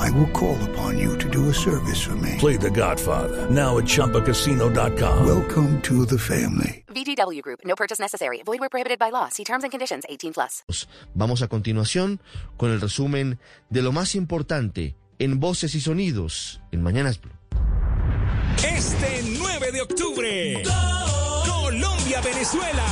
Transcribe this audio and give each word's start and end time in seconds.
I 0.00 0.10
will 0.12 0.30
call 0.32 0.56
upon 0.70 0.98
you 0.98 1.16
to 1.18 1.28
do 1.28 1.50
a 1.50 1.54
service 1.54 2.00
for 2.00 2.16
me. 2.16 2.36
Play 2.38 2.56
The 2.56 2.70
Godfather 2.70 3.50
now 3.50 3.76
at 3.78 3.84
ChumbaCasino.com. 3.84 5.26
Welcome 5.26 5.80
to 5.82 6.06
the 6.06 6.18
family. 6.18 6.84
VGW 6.88 7.42
Group. 7.42 7.60
No 7.64 7.74
purchase 7.76 8.00
necessary. 8.00 8.42
Void 8.44 8.60
where 8.60 8.70
prohibited 8.70 8.98
by 8.98 9.10
law. 9.10 9.28
See 9.28 9.44
terms 9.44 9.62
and 9.62 9.70
conditions. 9.70 10.04
18 10.08 10.32
plus. 10.32 10.64
Vamos 11.14 11.42
a 11.42 11.48
continuación 11.48 12.20
con 12.56 12.70
el 12.70 12.80
resumen 12.80 13.38
de 13.68 13.82
lo 13.82 13.92
más 13.92 14.14
importante 14.14 14.96
en 15.18 15.38
voces 15.38 15.74
y 15.74 15.80
sonidos 15.80 16.62
en 16.72 16.82
Mañanas 16.82 17.20
Blue. 17.20 17.32
Este 18.64 19.22
9 19.38 19.72
de 19.72 19.82
octubre, 19.82 20.62
Colombia-Venezuela. 21.46 22.86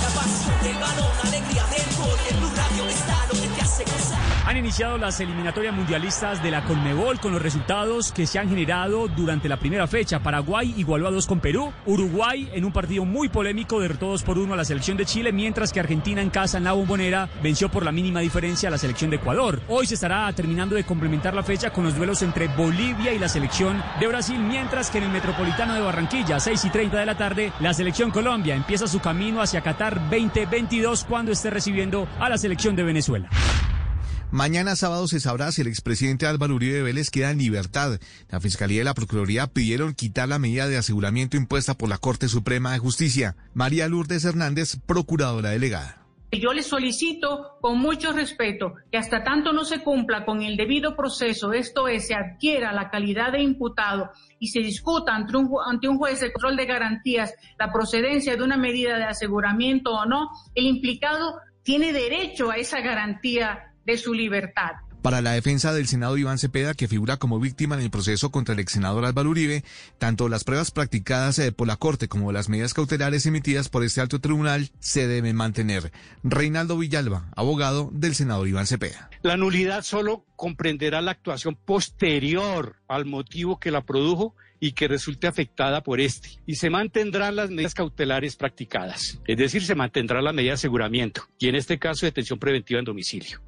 La 0.00 0.08
pasión 0.14 0.62
del 0.62 0.74
balón, 0.74 1.12
alegría 1.26 1.66
del 1.66 1.96
gol, 1.98 2.18
el 2.30 2.36
Blue 2.38 2.52
Radio 2.56 2.88
está 2.88 3.26
lo 3.26 3.34
que 3.40 3.48
te 3.48 3.60
hace 3.60 3.84
gozar. 3.84 4.21
Han 4.44 4.56
iniciado 4.56 4.98
las 4.98 5.20
eliminatorias 5.20 5.72
mundialistas 5.72 6.42
de 6.42 6.50
la 6.50 6.64
Conmebol 6.64 7.20
con 7.20 7.32
los 7.32 7.40
resultados 7.40 8.10
que 8.10 8.26
se 8.26 8.40
han 8.40 8.48
generado 8.48 9.06
durante 9.06 9.48
la 9.48 9.56
primera 9.56 9.86
fecha. 9.86 10.18
Paraguay 10.20 10.74
igualó 10.76 11.06
a 11.06 11.10
dos 11.12 11.28
con 11.28 11.38
Perú. 11.38 11.72
Uruguay 11.86 12.50
en 12.52 12.64
un 12.64 12.72
partido 12.72 13.04
muy 13.04 13.28
polémico 13.28 13.80
derrotó 13.80 14.08
dos 14.08 14.24
por 14.24 14.38
uno 14.38 14.54
a 14.54 14.56
la 14.56 14.64
selección 14.64 14.96
de 14.96 15.06
Chile, 15.06 15.30
mientras 15.30 15.72
que 15.72 15.78
Argentina 15.78 16.20
en 16.20 16.30
casa 16.30 16.58
en 16.58 16.64
la 16.64 16.72
bombonera 16.72 17.28
venció 17.40 17.68
por 17.68 17.84
la 17.84 17.92
mínima 17.92 18.18
diferencia 18.18 18.68
a 18.68 18.72
la 18.72 18.78
selección 18.78 19.10
de 19.10 19.16
Ecuador. 19.16 19.60
Hoy 19.68 19.86
se 19.86 19.94
estará 19.94 20.30
terminando 20.32 20.74
de 20.74 20.84
complementar 20.84 21.34
la 21.34 21.44
fecha 21.44 21.70
con 21.70 21.84
los 21.84 21.96
duelos 21.96 22.20
entre 22.22 22.48
Bolivia 22.48 23.12
y 23.12 23.20
la 23.20 23.28
selección 23.28 23.80
de 24.00 24.08
Brasil, 24.08 24.40
mientras 24.40 24.90
que 24.90 24.98
en 24.98 25.04
el 25.04 25.10
Metropolitano 25.10 25.74
de 25.74 25.82
Barranquilla, 25.82 26.40
6 26.40 26.64
y 26.64 26.70
30 26.70 26.98
de 26.98 27.06
la 27.06 27.16
tarde, 27.16 27.52
la 27.60 27.72
selección 27.74 28.10
Colombia 28.10 28.56
empieza 28.56 28.88
su 28.88 28.98
camino 28.98 29.40
hacia 29.40 29.62
Qatar 29.62 30.00
2022 30.10 31.04
cuando 31.04 31.30
esté 31.30 31.50
recibiendo 31.50 32.08
a 32.18 32.28
la 32.28 32.38
selección 32.38 32.74
de 32.74 32.82
Venezuela. 32.82 33.28
Mañana 34.32 34.76
sábado 34.76 35.08
se 35.08 35.20
sabrá 35.20 35.52
si 35.52 35.60
el 35.60 35.66
expresidente 35.66 36.26
Álvaro 36.26 36.54
Uribe 36.54 36.80
Vélez 36.80 37.10
queda 37.10 37.30
en 37.32 37.36
libertad. 37.36 38.00
La 38.30 38.40
Fiscalía 38.40 38.80
y 38.80 38.84
la 38.84 38.94
Procuraduría 38.94 39.46
pidieron 39.46 39.92
quitar 39.92 40.26
la 40.26 40.38
medida 40.38 40.68
de 40.68 40.78
aseguramiento 40.78 41.36
impuesta 41.36 41.74
por 41.74 41.90
la 41.90 41.98
Corte 41.98 42.28
Suprema 42.28 42.72
de 42.72 42.78
Justicia. 42.78 43.36
María 43.52 43.88
Lourdes 43.88 44.24
Hernández, 44.24 44.78
procuradora 44.86 45.50
delegada. 45.50 45.98
Yo 46.32 46.54
le 46.54 46.62
solicito 46.62 47.58
con 47.60 47.78
mucho 47.78 48.10
respeto 48.12 48.72
que 48.90 48.96
hasta 48.96 49.22
tanto 49.22 49.52
no 49.52 49.66
se 49.66 49.82
cumpla 49.82 50.24
con 50.24 50.40
el 50.40 50.56
debido 50.56 50.96
proceso, 50.96 51.52
esto 51.52 51.86
es, 51.86 52.06
se 52.06 52.14
adquiera 52.14 52.72
la 52.72 52.88
calidad 52.88 53.32
de 53.32 53.42
imputado 53.42 54.12
y 54.38 54.48
se 54.48 54.60
discuta 54.60 55.14
ante 55.14 55.36
un, 55.36 55.50
ante 55.66 55.88
un 55.88 55.98
juez 55.98 56.20
de 56.20 56.32
control 56.32 56.56
de 56.56 56.64
garantías 56.64 57.34
la 57.58 57.70
procedencia 57.70 58.34
de 58.34 58.42
una 58.42 58.56
medida 58.56 58.96
de 58.96 59.04
aseguramiento 59.04 59.92
o 59.92 60.06
no, 60.06 60.30
el 60.54 60.64
implicado 60.64 61.38
tiene 61.62 61.92
derecho 61.92 62.50
a 62.50 62.56
esa 62.56 62.80
garantía 62.80 63.71
de 63.84 63.96
su 63.98 64.14
libertad. 64.14 64.72
Para 65.02 65.20
la 65.20 65.32
defensa 65.32 65.74
del 65.74 65.88
Senado 65.88 66.16
Iván 66.16 66.38
Cepeda, 66.38 66.74
que 66.74 66.86
figura 66.86 67.16
como 67.16 67.40
víctima 67.40 67.74
en 67.74 67.80
el 67.80 67.90
proceso 67.90 68.30
contra 68.30 68.54
el 68.54 68.60
ex 68.60 68.72
senador 68.72 69.04
Álvaro 69.04 69.30
Uribe, 69.30 69.64
tanto 69.98 70.28
las 70.28 70.44
pruebas 70.44 70.70
practicadas 70.70 71.40
eh, 71.40 71.50
por 71.50 71.66
la 71.66 71.74
Corte 71.74 72.06
como 72.06 72.30
las 72.30 72.48
medidas 72.48 72.72
cautelares 72.72 73.26
emitidas 73.26 73.68
por 73.68 73.82
este 73.82 74.00
alto 74.00 74.20
tribunal 74.20 74.70
se 74.78 75.08
deben 75.08 75.34
mantener. 75.34 75.90
Reinaldo 76.22 76.78
Villalba, 76.78 77.28
abogado 77.34 77.90
del 77.92 78.14
senador 78.14 78.46
Iván 78.46 78.68
Cepeda. 78.68 79.10
La 79.22 79.36
nulidad 79.36 79.82
solo 79.82 80.24
comprenderá 80.36 81.00
la 81.00 81.10
actuación 81.10 81.56
posterior 81.56 82.76
al 82.86 83.04
motivo 83.04 83.58
que 83.58 83.72
la 83.72 83.84
produjo 83.84 84.36
y 84.60 84.70
que 84.70 84.86
resulte 84.86 85.26
afectada 85.26 85.82
por 85.82 86.00
este. 86.00 86.28
Y 86.46 86.54
se 86.54 86.70
mantendrán 86.70 87.34
las 87.34 87.50
medidas 87.50 87.74
cautelares 87.74 88.36
practicadas, 88.36 89.20
es 89.26 89.36
decir, 89.36 89.64
se 89.64 89.74
mantendrá 89.74 90.22
la 90.22 90.32
medida 90.32 90.50
de 90.50 90.54
aseguramiento 90.54 91.28
y 91.40 91.48
en 91.48 91.56
este 91.56 91.80
caso 91.80 92.06
detención 92.06 92.38
preventiva 92.38 92.78
en 92.78 92.84
domicilio. 92.84 93.42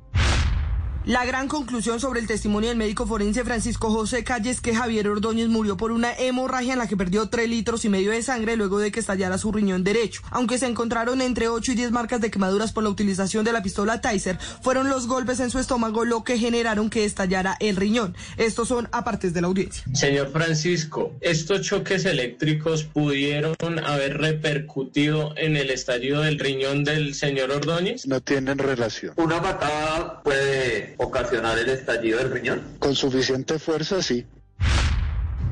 La 1.06 1.26
gran 1.26 1.48
conclusión 1.48 2.00
sobre 2.00 2.20
el 2.20 2.26
testimonio 2.26 2.70
del 2.70 2.78
médico 2.78 3.06
forense 3.06 3.44
Francisco 3.44 3.90
José 3.90 4.24
Calle 4.24 4.48
es 4.48 4.62
que 4.62 4.74
Javier 4.74 5.06
Ordóñez 5.06 5.48
murió 5.48 5.76
por 5.76 5.92
una 5.92 6.14
hemorragia 6.14 6.72
en 6.72 6.78
la 6.78 6.86
que 6.86 6.96
perdió 6.96 7.28
3 7.28 7.46
litros 7.46 7.84
y 7.84 7.90
medio 7.90 8.10
de 8.10 8.22
sangre 8.22 8.56
luego 8.56 8.78
de 8.78 8.90
que 8.90 9.00
estallara 9.00 9.36
su 9.36 9.52
riñón 9.52 9.84
derecho. 9.84 10.22
Aunque 10.30 10.56
se 10.56 10.66
encontraron 10.66 11.20
entre 11.20 11.48
8 11.48 11.72
y 11.72 11.74
10 11.74 11.90
marcas 11.90 12.22
de 12.22 12.30
quemaduras 12.30 12.72
por 12.72 12.84
la 12.84 12.88
utilización 12.88 13.44
de 13.44 13.52
la 13.52 13.62
pistola 13.62 14.00
Tyser, 14.00 14.38
fueron 14.62 14.88
los 14.88 15.06
golpes 15.06 15.40
en 15.40 15.50
su 15.50 15.58
estómago 15.58 16.06
lo 16.06 16.24
que 16.24 16.38
generaron 16.38 16.88
que 16.88 17.04
estallara 17.04 17.58
el 17.60 17.76
riñón. 17.76 18.16
Estos 18.38 18.68
son 18.68 18.88
apartes 18.90 19.34
de 19.34 19.42
la 19.42 19.48
audiencia. 19.48 19.84
Señor 19.92 20.32
Francisco, 20.32 21.12
¿estos 21.20 21.66
choques 21.66 22.06
eléctricos 22.06 22.84
pudieron 22.84 23.54
haber 23.84 24.16
repercutido 24.16 25.34
en 25.36 25.58
el 25.58 25.68
estallido 25.68 26.22
del 26.22 26.38
riñón 26.38 26.82
del 26.82 27.14
señor 27.14 27.50
Ordóñez? 27.50 28.06
No 28.06 28.22
tienen 28.22 28.56
relación. 28.56 29.12
Una 29.16 29.42
patada 29.42 30.22
puede 30.22 30.93
ocasionar 30.98 31.58
el 31.58 31.68
estallido 31.68 32.18
del 32.18 32.30
riñón? 32.30 32.62
Con 32.78 32.94
suficiente 32.94 33.58
fuerza, 33.58 34.02
sí. 34.02 34.26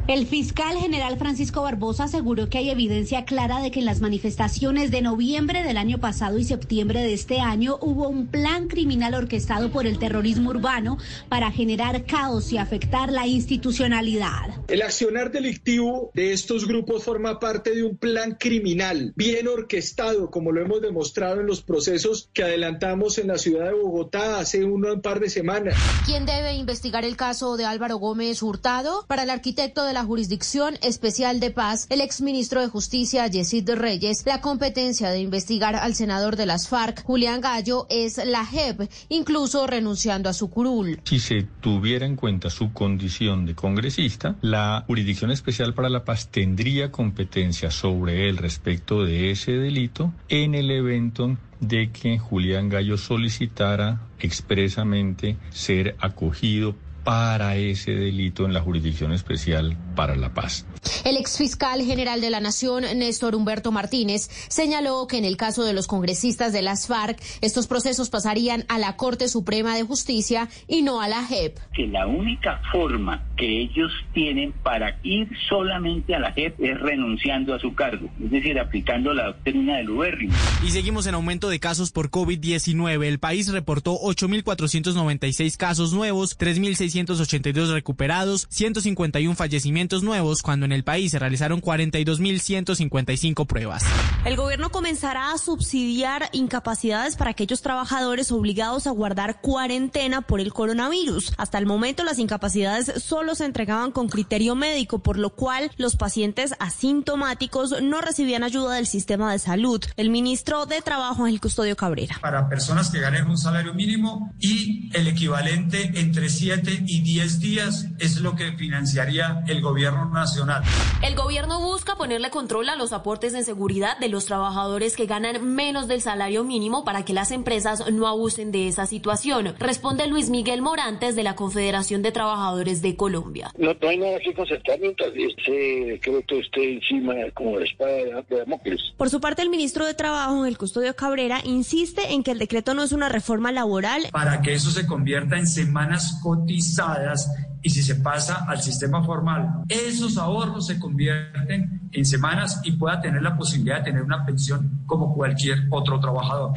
El 0.09 0.27
fiscal 0.27 0.77
general 0.79 1.17
Francisco 1.17 1.63
Barbosa 1.63 2.05
aseguró 2.05 2.49
que 2.49 2.59
hay 2.59 2.71
evidencia 2.71 3.25
clara 3.25 3.61
de 3.61 3.71
que 3.71 3.79
en 3.79 3.85
las 3.85 4.01
manifestaciones 4.01 4.91
de 4.91 5.01
noviembre 5.01 5.63
del 5.63 5.77
año 5.77 5.99
pasado 5.99 6.39
y 6.39 6.45
septiembre 6.45 7.03
de 7.03 7.13
este 7.13 7.39
año 7.39 7.79
hubo 7.81 8.09
un 8.09 8.27
plan 8.27 8.67
criminal 8.67 9.15
orquestado 9.15 9.71
por 9.71 9.87
el 9.87 10.01
terrorismo 10.01 10.51
urbano 10.51 10.99
para 11.29 11.53
generar 11.53 12.05
caos 12.05 12.53
y 12.53 12.59
afectar 12.59 13.13
la 13.13 13.29
institucionalidad. 13.29 14.51
El 14.67 14.83
accionar 14.83 15.31
delictivo 15.31 16.11
de 16.15 16.33
estos 16.33 16.67
grupos 16.67 17.05
forma 17.05 17.39
parte 17.39 17.73
de 17.73 17.85
un 17.85 17.97
plan 17.97 18.37
criminal 18.41 19.13
bien 19.15 19.47
orquestado, 19.47 20.33
como 20.33 20.51
lo 20.51 20.63
hemos 20.63 20.83
demostrado 20.83 21.41
en 21.41 21.47
los 21.47 21.63
procesos 21.63 22.29
que 22.33 22.43
adelantamos 22.43 23.19
en 23.19 23.29
la 23.29 23.39
ciudad 23.39 23.67
de 23.67 23.75
Bogotá 23.75 24.41
hace 24.41 24.65
un 24.65 25.01
par 25.01 25.21
de 25.21 25.31
semanas. 25.31 25.77
¿Quién 26.07 26.27
debe 26.27 26.55
investigar 26.55 27.05
el 27.05 27.17
caso 27.17 27.57
de 27.57 27.67
Álvaro 27.67 27.99
Gómez 27.99 28.43
Hurtado? 28.43 29.05
Para 29.07 29.23
el 29.23 29.31
arquitecto 29.31 29.85
de 29.85 29.92
la 29.93 30.05
Jurisdicción 30.05 30.75
Especial 30.83 31.41
de 31.41 31.51
Paz, 31.51 31.87
el 31.91 32.01
exministro 32.01 32.61
de 32.61 32.69
Justicia, 32.69 33.27
Yesid 33.27 33.69
Reyes, 33.71 34.25
la 34.27 34.41
competencia 34.41 35.11
de 35.11 35.21
investigar 35.21 35.77
al 35.77 35.95
senador 35.95 36.37
de 36.37 36.47
las 36.47 36.69
FARC, 36.69 37.03
Julián 37.03 37.41
Gallo, 37.41 37.87
es 37.91 38.19
la 38.25 38.45
JEP, 38.45 38.91
incluso 39.09 39.67
renunciando 39.67 40.29
a 40.29 40.33
su 40.33 40.49
curul. 40.51 41.01
Si 41.05 41.19
se 41.19 41.43
tuviera 41.61 42.07
en 42.07 42.17
cuenta 42.17 42.51
su 42.51 42.73
condición 42.73 43.47
de 43.47 43.55
congresista, 43.55 44.37
la 44.41 44.85
Jurisdicción 44.87 45.31
Especial 45.31 45.75
para 45.75 45.89
la 45.89 46.05
Paz 46.05 46.29
tendría 46.29 46.91
competencia 46.91 47.71
sobre 47.71 48.29
él 48.29 48.39
respecto 48.39 49.05
de 49.05 49.31
ese 49.31 49.53
delito 49.53 50.13
en 50.29 50.55
el 50.55 50.71
evento 50.71 51.37
de 51.61 51.93
que 51.93 52.19
Julián 52.19 52.69
Gallo 52.69 52.99
solicitara 52.99 54.01
expresamente 54.19 55.37
ser 55.51 55.97
acogido 56.01 56.75
para 57.03 57.57
ese 57.57 57.93
delito 57.93 58.45
en 58.45 58.53
la 58.53 58.61
Jurisdicción 58.61 59.13
Especial 59.13 59.77
para 59.95 60.17
la 60.17 60.33
Paz. 60.33 60.67
El 61.05 61.17
exfiscal 61.17 61.83
general 61.83 62.21
de 62.21 62.31
la 62.31 62.41
Nación, 62.41 62.85
Néstor 62.97 63.35
Humberto 63.35 63.73
Martínez, 63.73 64.29
señaló 64.49 65.07
que 65.07 65.19
en 65.19 65.25
el 65.25 65.37
caso 65.37 65.65
de 65.65 65.73
los 65.73 65.87
congresistas 65.87 66.53
de 66.53 66.63
las 66.63 66.87
FARC, 66.87 67.21
estos 67.41 67.67
procesos 67.67 68.11
pasarían 68.11 68.65
a 68.69 68.79
la 68.79 68.97
Corte 68.97 69.29
Suprema 69.29 69.77
de 69.77 69.83
Justicia 69.83 70.49
y 70.67 70.83
no 70.83 71.01
a 71.01 71.09
la 71.09 71.25
JEP. 71.25 71.59
Que 71.75 71.87
la 71.87 72.07
única 72.07 72.61
forma 72.73 73.25
que 73.37 73.63
ellos 73.63 73.93
tienen 74.13 74.53
para 74.53 74.99
ir 75.03 75.29
solamente 75.49 76.15
a 76.15 76.21
la 76.21 76.33
JEP 76.33 76.61
es 76.61 76.81
renunciando 76.81 77.55
a 77.55 77.61
su 77.61 77.75
cargo, 77.75 78.09
es 78.23 78.31
decir, 78.31 78.59
aplicando 78.59 79.13
la 79.13 79.27
doctrina 79.27 79.77
del 79.77 79.91
ubérrimo. 79.91 80.35
Y 80.65 80.71
seguimos 80.71 81.07
en 81.07 81.15
aumento 81.15 81.49
de 81.49 81.61
casos 81.61 81.93
por 81.93 82.11
COVID-19. 82.11 83.05
El 83.05 83.19
país 83.19 83.49
reportó 83.53 83.99
8.496 84.01 85.57
casos 85.57 85.93
nuevos, 85.93 86.39
3.682 86.39 87.73
recuperados, 87.73 88.47
151 88.51 89.35
fallecimientos 89.35 89.82
nuevos, 89.91 90.43
cuando 90.43 90.65
en 90.65 90.73
el 90.73 90.85
país 90.85 91.11
se 91.11 91.19
realizaron 91.19 91.61
42.155 91.61 93.47
pruebas. 93.47 93.85
El 94.25 94.37
gobierno 94.37 94.71
comenzará 94.71 95.33
a 95.33 95.39
subsidiar 95.39 96.29
incapacidades 96.33 97.17
para 97.17 97.33
aquellos 97.33 97.61
trabajadores 97.61 98.31
obligados 98.31 98.87
a 98.87 98.91
guardar 98.91 99.41
cuarentena 99.41 100.23
por 100.23 100.41
el 100.41 100.53
coronavirus. 100.53 101.33
Hasta 101.37 101.59
el 101.59 101.67
momento 101.67 102.05
las 102.05 102.21
incapacidades 102.21 102.93
solo 103.03 103.35
se 103.35 103.45
entregaban 103.45 103.91
con 103.91 104.09
criterio 104.09 104.55
médico, 104.55 105.01
por 105.01 105.19
lo 105.19 105.31
cual 105.31 105.73
los 105.77 105.97
pacientes 105.97 106.55
asintomáticos 106.61 107.83
no 107.83 108.01
recibían 108.01 108.45
ayuda 108.45 108.77
del 108.77 108.87
sistema 108.87 109.33
de 109.33 109.41
salud. 109.41 109.85
El 109.97 110.11
ministro 110.11 110.67
de 110.67 110.81
Trabajo, 110.81 111.27
el 111.27 111.41
Custodio 111.41 111.75
Cabrera. 111.75 112.19
Para 112.21 112.49
personas 112.49 112.91
que 112.91 113.01
ganen 113.01 113.27
un 113.27 113.37
salario 113.37 113.75
mínimo 113.75 114.33
y 114.39 114.97
el 114.97 115.09
equivalente 115.09 115.99
entre 115.99 116.29
7 116.29 116.85
y 116.87 117.01
10 117.01 117.41
días 117.41 117.89
es 117.99 118.21
lo 118.21 118.37
que 118.37 118.53
financiaría 118.53 119.43
el 119.49 119.61
gobierno 119.61 119.72
gobierno 119.73 120.05
nacional. 120.11 120.63
El 121.03 121.15
gobierno 121.15 121.59
busca 121.61 121.97
ponerle 121.97 122.29
control 122.29 122.69
a 122.69 122.77
los 122.77 122.93
aportes 122.93 123.33
en 123.33 123.43
seguridad 123.43 123.99
de 123.99 124.11
los 124.11 124.27
trabajadores 124.27 124.97
que 124.97 125.07
ganan 125.07 125.55
menos 125.55 125.89
del 125.89 126.03
salario 126.03 126.45
mínimo 126.45 126.85
para 126.85 127.07
que 127.07 127.15
las 127.15 127.31
empresas 127.31 127.91
no 127.91 128.07
abusen 128.07 128.53
de 128.53 128.69
esa 128.69 128.85
situación, 128.85 129.55
responde 129.59 130.07
Luis 130.09 130.29
Miguel 130.29 130.61
Morantes 130.61 131.17
de 131.17 131.23
la 131.23 131.37
Confederación 131.37 132.03
de 132.03 132.13
Trabajadores 132.13 132.83
de 132.83 132.97
Colombia. 132.97 133.51
No, 133.57 133.73
no 133.81 133.89
hay 133.89 133.97
nada 133.97 134.19
que 134.23 134.35
concertar 134.35 134.79
mientras 134.79 135.09
ese 135.15 135.53
decreto 135.53 136.35
esté 136.35 136.75
encima 136.75 137.15
como 137.33 137.59
la 137.59 137.65
espada 137.65 137.93
de 137.93 138.37
Damocles. 138.37 138.93
Por 138.99 139.09
su 139.09 139.21
parte, 139.21 139.41
el 139.41 139.49
ministro 139.49 139.87
de 139.87 139.95
Trabajo, 139.95 140.45
el 140.45 140.59
Custodio 140.59 140.95
Cabrera, 140.95 141.41
insiste 141.45 142.13
en 142.13 142.23
que 142.23 142.33
el 142.33 142.39
decreto 142.39 142.75
no 142.75 142.83
es 142.83 142.93
una 142.93 143.09
reforma 143.09 143.53
laboral. 143.53 144.03
Para 144.13 144.43
que 144.43 144.53
eso 144.53 144.71
se 144.71 144.87
convierta 144.87 145.39
en 145.39 145.47
semanas 145.47 146.21
cotizadas 146.23 147.31
y 147.63 147.71
si 147.71 147.83
se 147.83 147.97
pasa 147.97 148.45
al 148.49 148.61
sistema 148.61 149.03
formal, 149.05 149.63
esos 149.69 150.19
ahorros 150.19 150.67
se 150.67 150.79
convierten 150.79 151.81
en 151.93 152.05
semanas 152.05 152.61
y 152.65 152.73
pueda 152.73 153.01
tener 153.01 153.23
la 153.23 153.37
posibilidad 153.37 153.79
de 153.79 153.85
tener 153.85 154.03
una 154.03 154.25
pensión 154.27 154.83
como 154.87 155.15
cualquier 155.15 155.67
otro 155.71 156.01
trabajador. 156.01 156.53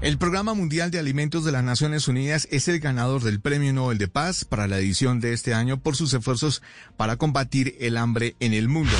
El 0.00 0.18
Programa 0.18 0.54
Mundial 0.54 0.90
de 0.90 0.98
Alimentos 0.98 1.44
de 1.44 1.52
las 1.52 1.62
Naciones 1.62 2.08
Unidas 2.08 2.48
es 2.50 2.66
el 2.66 2.80
ganador 2.80 3.22
del 3.22 3.40
Premio 3.40 3.72
Nobel 3.72 3.98
de 3.98 4.08
Paz 4.08 4.44
para 4.44 4.66
la 4.66 4.78
edición 4.78 5.20
de 5.20 5.32
este 5.32 5.54
año 5.54 5.78
por 5.78 5.94
sus 5.94 6.12
esfuerzos 6.12 6.60
para 6.96 7.16
combatir 7.16 7.76
el 7.78 7.96
hambre 7.96 8.34
en 8.40 8.52
el 8.52 8.68
mundo. 8.68 8.96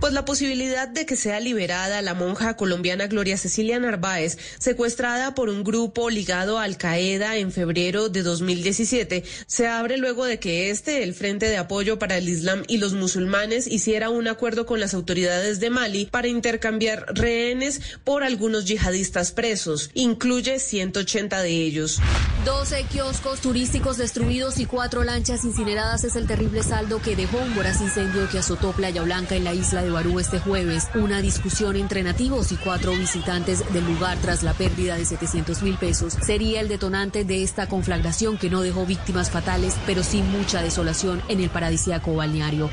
Pues 0.00 0.12
la 0.12 0.24
posibilidad 0.24 0.86
de 0.86 1.06
que 1.06 1.16
sea 1.16 1.40
liberada 1.40 2.02
la 2.02 2.14
monja 2.14 2.56
colombiana 2.56 3.08
Gloria 3.08 3.36
Cecilia 3.36 3.80
Narváez, 3.80 4.38
secuestrada 4.60 5.34
por 5.34 5.48
un 5.48 5.64
grupo 5.64 6.08
ligado 6.08 6.58
a 6.58 6.62
Al 6.62 6.76
Qaeda 6.76 7.36
en 7.36 7.50
febrero 7.50 8.08
de 8.08 8.22
2017, 8.22 9.24
se 9.46 9.66
abre 9.66 9.96
luego 9.96 10.24
de 10.24 10.38
que 10.38 10.70
este, 10.70 11.02
el 11.02 11.14
Frente 11.14 11.46
de 11.46 11.56
Apoyo 11.56 11.98
para 11.98 12.16
el 12.16 12.28
Islam 12.28 12.62
y 12.68 12.78
los 12.78 12.92
Musulmanes, 12.92 13.66
hiciera 13.66 14.08
un 14.08 14.28
acuerdo 14.28 14.66
con 14.66 14.78
las 14.78 14.94
autoridades 14.94 15.58
de 15.58 15.70
Mali 15.70 16.06
para 16.06 16.28
intercambiar 16.28 17.06
rehenes 17.08 17.80
por 18.04 18.22
algunos 18.22 18.66
yihadistas 18.66 19.32
presos. 19.32 19.90
Incluye 19.94 20.60
180 20.60 21.42
de 21.42 21.50
ellos. 21.50 21.98
12 22.44 22.84
kioscos 22.84 23.40
turísticos 23.40 23.96
destruidos 23.96 24.60
y 24.60 24.66
cuatro 24.66 25.02
lanchas 25.02 25.44
incineradas 25.44 26.04
es 26.04 26.14
el 26.14 26.28
terrible 26.28 26.62
saldo 26.62 27.02
que 27.02 27.16
dejó 27.16 27.38
un 27.38 27.54
voraz 27.56 27.80
incendio 27.80 28.28
que 28.30 28.38
azotó 28.38 28.72
Playa 28.72 29.02
Blanca 29.02 29.34
en 29.34 29.42
la 29.42 29.54
isla 29.54 29.82
de 29.82 29.87
Barú 29.90 30.18
este 30.18 30.38
jueves. 30.38 30.88
Una 30.94 31.20
discusión 31.20 31.76
entre 31.76 32.02
nativos 32.02 32.52
y 32.52 32.56
cuatro 32.56 32.92
visitantes 32.92 33.62
del 33.72 33.84
lugar 33.84 34.18
tras 34.18 34.42
la 34.42 34.54
pérdida 34.54 34.96
de 34.96 35.04
700 35.04 35.62
mil 35.62 35.76
pesos 35.76 36.14
sería 36.24 36.60
el 36.60 36.68
detonante 36.68 37.24
de 37.24 37.42
esta 37.42 37.68
conflagración 37.68 38.38
que 38.38 38.50
no 38.50 38.62
dejó 38.62 38.86
víctimas 38.86 39.30
fatales, 39.30 39.76
pero 39.86 40.02
sí 40.02 40.22
mucha 40.22 40.62
desolación 40.62 41.22
en 41.28 41.40
el 41.40 41.50
paradisíaco 41.50 42.14
balneario. 42.14 42.70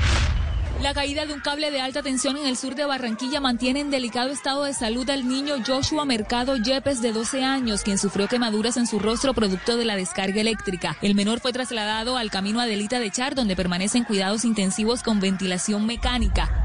La 0.82 0.94
caída 0.94 1.26
de 1.26 1.34
un 1.34 1.40
cable 1.40 1.72
de 1.72 1.80
alta 1.80 2.04
tensión 2.04 2.36
en 2.36 2.46
el 2.46 2.58
sur 2.58 2.76
de 2.76 2.84
Barranquilla 2.86 3.40
mantiene 3.40 3.80
en 3.80 3.90
delicado 3.90 4.30
estado 4.30 4.66
de 4.66 4.74
salud 4.74 5.10
al 5.10 5.28
niño 5.28 5.56
Joshua 5.66 6.04
Mercado 6.04 6.58
Yepes 6.58 7.02
de 7.02 7.14
12 7.14 7.44
años, 7.46 7.82
quien 7.82 7.98
sufrió 7.98 8.28
quemaduras 8.28 8.76
en 8.76 8.86
su 8.86 9.00
rostro 9.00 9.34
producto 9.34 9.78
de 9.78 9.86
la 9.86 9.96
descarga 9.96 10.42
eléctrica. 10.42 10.98
El 11.02 11.16
menor 11.16 11.40
fue 11.40 11.54
trasladado 11.54 12.18
al 12.18 12.30
camino 12.30 12.60
Adelita 12.60 13.00
de 13.00 13.10
Char, 13.10 13.36
donde 13.36 13.56
permanecen 13.56 14.04
cuidados 14.04 14.44
intensivos 14.44 15.02
con 15.02 15.22
ventilación 15.22 15.86
mecánica. 15.86 16.65